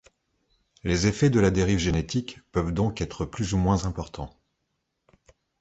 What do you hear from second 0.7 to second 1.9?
Les effets de la dérive